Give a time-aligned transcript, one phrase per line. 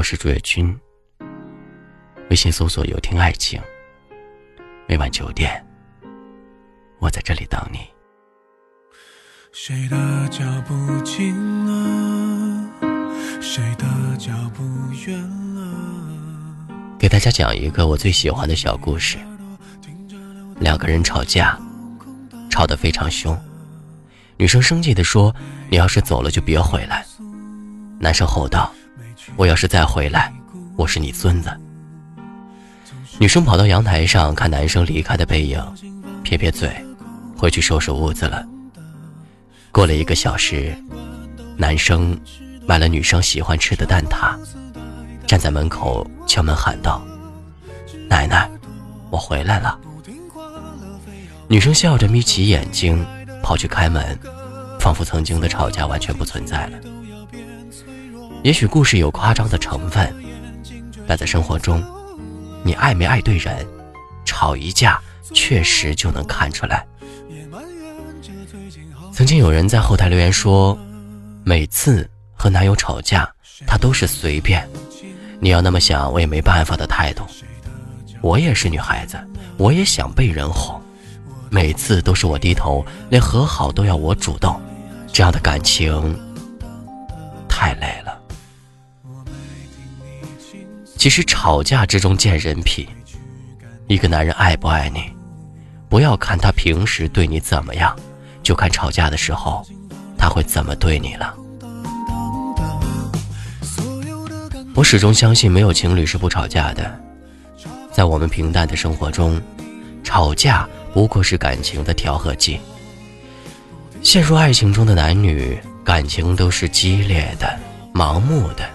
[0.00, 0.74] 我是朱月君。
[2.30, 3.60] 微信搜索“有听爱情”，
[4.88, 5.62] 每晚九点，
[7.00, 7.80] 我在这里等你。
[9.52, 10.74] 谁的脚步
[11.04, 11.36] 近
[11.66, 12.70] 了？
[13.42, 13.84] 谁的
[14.16, 14.64] 脚步
[15.06, 15.20] 远
[15.54, 16.66] 了？
[16.98, 19.18] 给大家讲一个我最喜欢的小故事。
[20.60, 21.60] 两个人吵架，
[22.48, 23.38] 吵得非常凶。
[24.38, 25.36] 女生生气地说
[25.68, 27.04] ：“你要是走了，就别回来。”
[28.00, 28.72] 男生吼道
[29.36, 30.32] ：“我要是再回来，
[30.76, 31.50] 我是你孙子。”
[33.18, 35.62] 女生跑到阳台上看男生离开的背影，
[36.22, 36.70] 撇撇嘴，
[37.36, 38.46] 回去收拾屋子了。
[39.70, 40.74] 过了一个小时，
[41.56, 42.18] 男生
[42.66, 44.36] 买了女生喜欢吃的蛋挞，
[45.26, 47.02] 站在门口敲门喊道
[48.08, 48.50] ：“奶奶，
[49.10, 49.78] 我回来了。”
[51.46, 53.04] 女生笑着眯起眼睛，
[53.42, 54.18] 跑去开门，
[54.78, 56.78] 仿佛曾经的吵架完全不存在了。
[58.42, 60.12] 也许故事有夸张的成分，
[61.06, 61.82] 但在生活中，
[62.64, 63.66] 你爱没爱对人，
[64.24, 64.98] 吵一架
[65.34, 66.86] 确实就能看出来。
[69.12, 70.78] 曾经有人在后台留言说，
[71.44, 73.30] 每次和男友吵架，
[73.66, 74.66] 他都是随便，
[75.38, 77.22] 你要那么想，我也没办法的态度。
[78.22, 79.18] 我也是女孩子，
[79.58, 80.80] 我也想被人哄，
[81.50, 84.58] 每次都是我低头，连和好都要我主动，
[85.12, 86.18] 这样的感情
[87.46, 88.09] 太累了。
[91.00, 92.86] 其实吵架之中见人品，
[93.86, 95.02] 一个男人爱不爱你，
[95.88, 97.96] 不要看他平时对你怎么样，
[98.42, 99.66] 就看吵架的时候
[100.18, 101.34] 他会怎么对你了。
[104.74, 107.00] 我始终相信，没有情侣是不吵架的。
[107.90, 109.40] 在我们平淡的生活中，
[110.04, 112.60] 吵架不过是感情的调和剂。
[114.02, 117.58] 陷入爱情中的男女，感情都是激烈的、
[117.94, 118.68] 盲目的。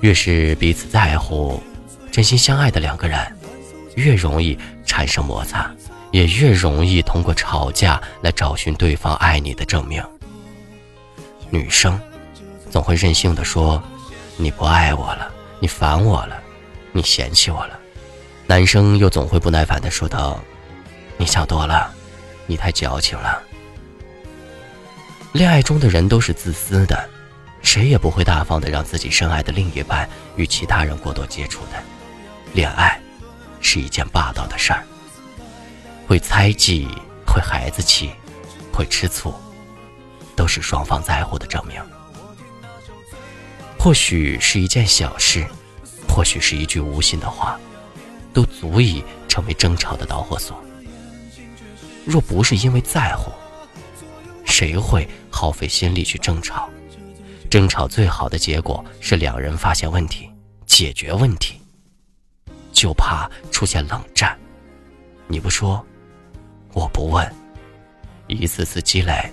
[0.00, 1.62] 越是彼此在乎、
[2.10, 3.18] 真心相爱的两个人，
[3.96, 5.70] 越容易产生摩擦，
[6.10, 10.02] 也越容易通过吵架来找寻对方爱你的证明。
[11.50, 12.00] 女生
[12.70, 13.82] 总会任性的说
[14.38, 16.40] ：“你不爱我了，你烦我了，
[16.92, 17.78] 你嫌弃我了。”
[18.46, 20.42] 男生又总会不耐烦的说道
[21.18, 21.92] ：“你想多了，
[22.46, 23.42] 你太矫情了。”
[25.32, 27.08] 恋爱中的人都是自私的。
[27.62, 31.82] 谁也不会大方的让自己深爱的另一半与其他人过多接触的。
[32.52, 33.00] 恋爱
[33.60, 34.84] 是一件霸道的事儿，
[36.06, 36.88] 会猜忌，
[37.26, 38.10] 会孩子气，
[38.72, 39.32] 会吃醋，
[40.34, 41.80] 都是双方在乎的证明。
[43.78, 45.46] 或许是一件小事，
[46.08, 47.58] 或许是一句无心的话，
[48.32, 50.60] 都足以成为争吵的导火索。
[52.04, 53.30] 若不是因为在乎，
[54.44, 56.68] 谁会耗费心力去争吵？
[57.50, 60.30] 争吵最好的结果是两人发现问题，
[60.66, 61.60] 解决问题。
[62.72, 64.38] 就怕出现冷战，
[65.26, 65.84] 你不说，
[66.72, 67.28] 我不问，
[68.28, 69.30] 一次次积累，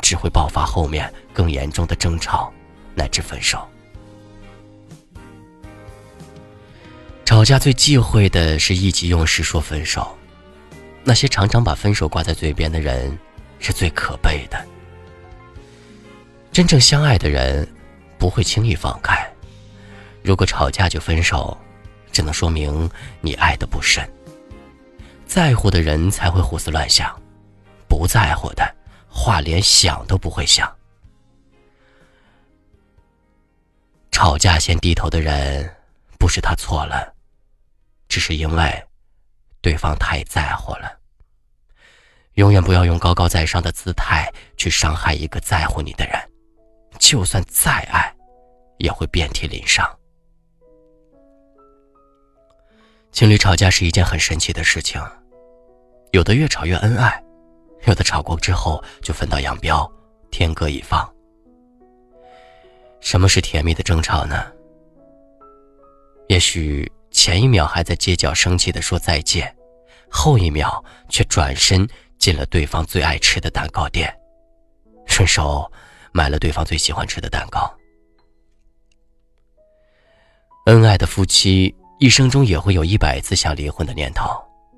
[0.00, 2.50] 只会爆发后面更严重的争吵，
[2.94, 3.68] 乃至分手。
[7.26, 10.16] 吵架最忌讳的是意气用事说分手，
[11.04, 13.16] 那些常常把分手挂在嘴边的人，
[13.58, 14.66] 是最可悲的。
[16.56, 17.68] 真正相爱的人，
[18.16, 19.30] 不会轻易放开。
[20.22, 21.54] 如果吵架就分手，
[22.10, 22.90] 只能说明
[23.20, 24.02] 你爱的不深。
[25.26, 27.14] 在乎的人才会胡思乱想，
[27.86, 28.74] 不在乎的
[29.06, 30.74] 话连想都不会想。
[34.10, 35.70] 吵架先低头的人，
[36.18, 37.14] 不是他错了，
[38.08, 38.84] 只是因为
[39.60, 41.00] 对方太在乎了。
[42.36, 46.18] 永远不要用高高在上的姿态去伤害一个在乎你的人。
[46.98, 48.14] 就算再爱，
[48.78, 49.86] 也会遍体鳞伤。
[53.12, 55.00] 情侣吵架是一件很神奇的事情，
[56.12, 57.24] 有的越吵越恩爱，
[57.86, 59.90] 有的吵过之后就分道扬镳，
[60.30, 61.10] 天各一方。
[63.00, 64.52] 什么是甜蜜的争吵呢？
[66.28, 69.54] 也许前一秒还在街角生气的说再见，
[70.10, 71.88] 后一秒却转身
[72.18, 74.14] 进了对方最爱吃的蛋糕店，
[75.06, 75.70] 顺手。
[76.16, 77.70] 买了对方最喜欢吃的蛋糕。
[80.64, 84.24] 恩爱的夫妻一生中也会有一百次想离婚的念头，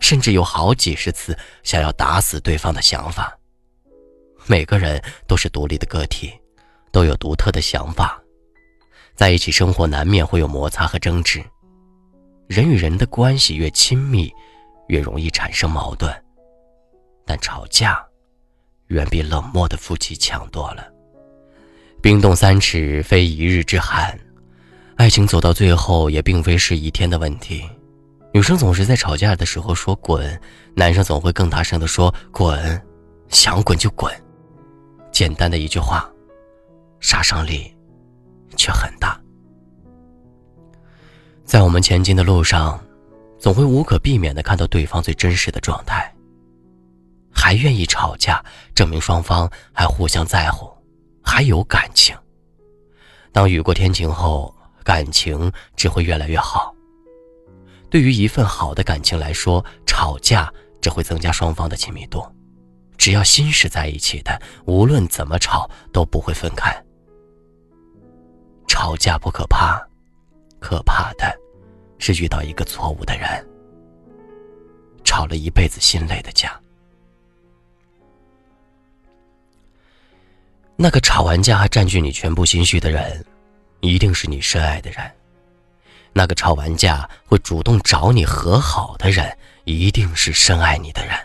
[0.00, 3.38] 甚至有好几十次想要打死对方的想法。
[4.46, 4.98] 每个人
[5.28, 6.32] 都是独立的个体，
[6.90, 8.18] 都有独特的想法，
[9.14, 11.44] 在一起生活难免会有摩擦和争执。
[12.48, 14.32] 人与人的关系越亲密，
[14.88, 16.10] 越容易产生矛盾，
[17.26, 18.02] 但吵架
[18.86, 20.95] 远比冷漠的夫妻强多了。
[22.00, 24.16] 冰冻三尺，非一日之寒。
[24.96, 27.68] 爱情走到最后也并非是一天的问题。
[28.32, 30.40] 女生总是在吵架的时候说滚，
[30.74, 32.80] 男生总会更大声的说滚，
[33.28, 34.12] 想滚就滚。
[35.10, 36.08] 简单的一句话，
[37.00, 37.74] 杀伤力
[38.56, 39.18] 却很大。
[41.44, 42.78] 在我们前进的路上，
[43.38, 46.12] 总会无可避免的看到对方最真实的状态。
[47.32, 48.44] 还愿意吵架，
[48.74, 50.70] 证明双方还互相在乎，
[51.26, 52.16] 还有感情。
[53.32, 56.72] 当雨过天晴后，感情只会越来越好。
[57.90, 60.50] 对于一份好的感情来说，吵架
[60.80, 62.24] 只会增加双方的亲密度。
[62.96, 66.72] 只要心是在一起的，无论怎么吵都不会分开。
[68.66, 69.78] 吵架不可怕，
[70.58, 71.38] 可怕的
[71.98, 73.46] 是遇到一个错误的人，
[75.04, 76.58] 吵了一辈子心累的架。
[80.78, 83.24] 那个吵完架还占据你全部心绪的人，
[83.80, 85.00] 一定是你深爱的人；
[86.12, 91.16] 那个吵完架会主动找你和好的人，一定是深爱你的人。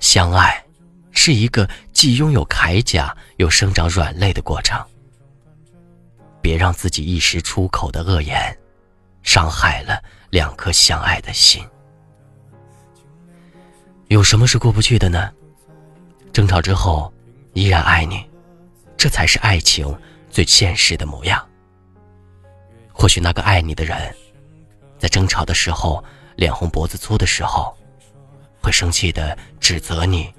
[0.00, 0.64] 相爱，
[1.10, 4.82] 是一个既拥有铠甲又生长软肋的过程。
[6.40, 8.58] 别让自己一时出口的恶言，
[9.22, 11.62] 伤害了两颗相爱的心。
[14.08, 15.30] 有什么是过不去的呢？
[16.32, 17.11] 争吵之后。
[17.54, 18.24] 依然爱你，
[18.96, 19.86] 这才是爱情
[20.30, 21.46] 最现实的模样。
[22.92, 24.14] 或许那个爱你的人，
[24.98, 26.02] 在争吵的时候，
[26.36, 27.76] 脸红脖子粗的时候，
[28.62, 30.32] 会生气的指责你，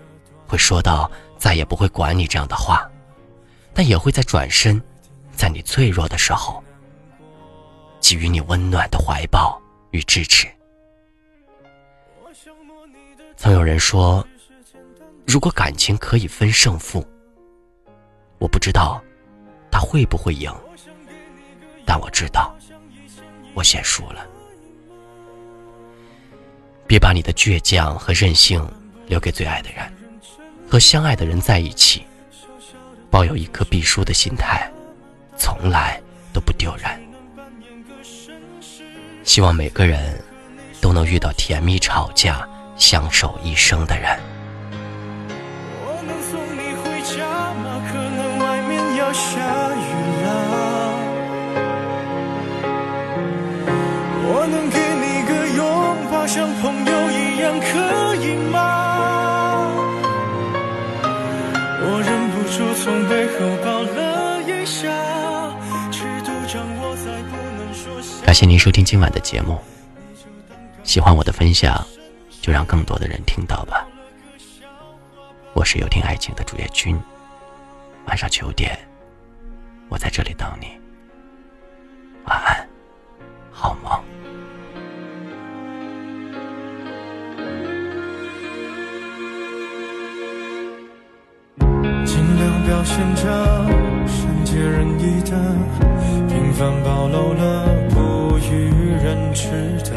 [0.48, 2.90] 会说到再也不会管你这样的话，
[3.74, 4.82] 但也会在转身，
[5.36, 6.64] 在你脆弱的时候，
[8.02, 9.62] 给予你温暖的怀抱
[9.92, 10.48] 与支持。
[13.38, 14.26] 曾有人说。
[15.26, 17.06] 如果感情可以分胜负，
[18.40, 19.02] 我不知道
[19.72, 20.52] 他会不会赢，
[21.86, 22.56] 但我知道
[23.54, 24.26] 我先输了。
[26.86, 28.64] 别把你的倔强和任性
[29.08, 29.92] 留给最爱的人，
[30.70, 32.04] 和相爱的人在一起，
[33.10, 34.70] 抱有一颗必输的心态，
[35.38, 36.00] 从来
[36.32, 36.86] 都不丢人。
[39.24, 40.22] 希望每个人
[40.82, 44.20] 都能遇到甜蜜吵架、相守一生的人。
[49.14, 49.80] 下雨
[50.24, 50.28] 了，
[54.26, 55.62] 我能给你个拥
[56.12, 58.58] 抱，像朋友一样，可以吗？
[61.86, 63.34] 我忍不住从背后
[63.64, 64.90] 抱了一下，
[65.92, 67.86] 尺度掌握在不能说。
[68.26, 69.60] 感谢您收听今晚的节目，
[70.84, 71.86] 喜欢我的分享，
[72.42, 73.86] 就让更多的人听到吧。
[75.54, 77.00] 我是有听爱情的主页君，
[78.08, 78.76] 晚上九点。
[79.94, 80.66] 我在这里等你，
[82.26, 82.68] 晚安，
[83.52, 83.94] 好梦。
[92.04, 93.22] 尽量表现着
[94.08, 95.30] 善解人意的，
[96.28, 99.52] 平凡暴露了不与人知
[99.92, 99.94] 的，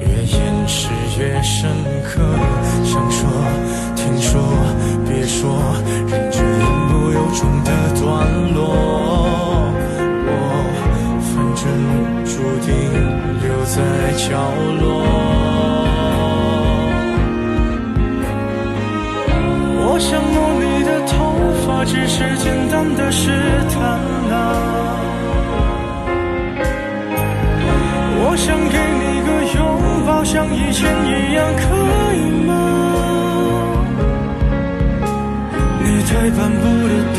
[0.00, 1.70] 越掩饰越深
[2.04, 2.20] 刻。
[2.84, 3.30] 想说，
[3.96, 4.38] 听说，
[5.08, 5.58] 别说，
[6.06, 7.81] 忍着言不由衷的。
[8.54, 8.60] 落，
[10.26, 10.30] 我
[11.28, 11.62] 反正
[12.24, 12.32] 注
[12.64, 12.68] 定
[13.42, 13.76] 留在
[14.16, 14.24] 角
[14.80, 14.82] 落。
[19.84, 21.12] 我想摸你的头
[21.66, 23.30] 发，只是简单的试
[23.74, 23.80] 探
[24.30, 24.32] 啊。
[28.24, 29.28] 我想给你个
[29.58, 29.60] 拥
[30.06, 31.62] 抱，像以前一样，可
[32.14, 32.16] 以
[32.46, 32.50] 吗？
[35.84, 37.18] 你太斑驳的动，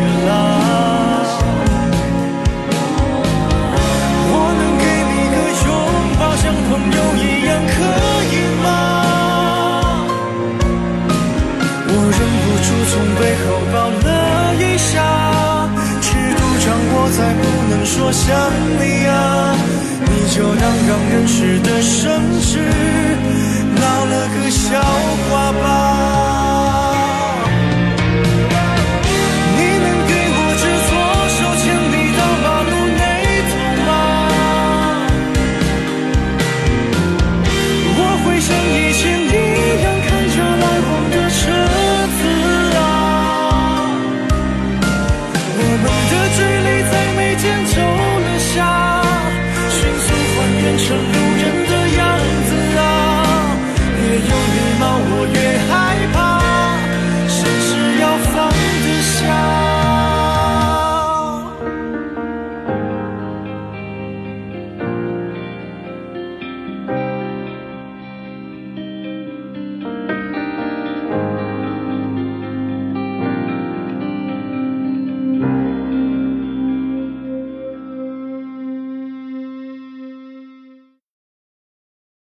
[24.51, 24.81] 笑
[25.29, 25.90] 话吧。